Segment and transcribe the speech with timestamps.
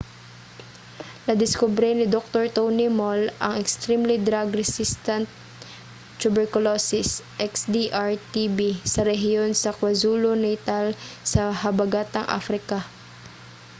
[1.25, 5.25] nadiskubre ni doktor tony moll ang extremely drug resistant
[6.21, 7.09] tuberculosis
[7.51, 8.59] xdr-tb
[8.93, 10.85] sa rehiyon sa kwazulu-natal
[11.31, 12.79] sa habagatang africa